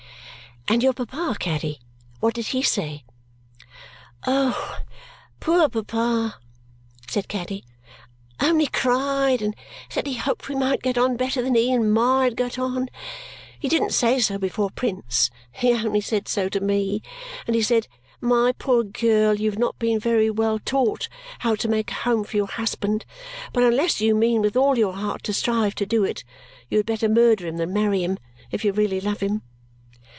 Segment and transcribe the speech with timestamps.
[0.67, 1.81] "And your papa, Caddy.
[2.21, 3.03] What did he say?"
[4.27, 4.77] "Oh!
[5.41, 6.39] Poor Pa,"
[7.09, 7.65] said Caddy,
[8.39, 9.53] "only cried and
[9.89, 12.89] said he hoped we might get on better than he and Ma had got on.
[13.59, 17.01] He didn't say so before Prince, he only said so to me.
[17.47, 17.87] And he said,
[18.21, 21.09] 'My poor girl, you have not been very well taught
[21.39, 23.03] how to make a home for your husband,
[23.51, 26.23] but unless you mean with all your heart to strive to do it,
[26.69, 28.17] you had better murder him than marry him
[28.51, 29.41] if you really love him.'"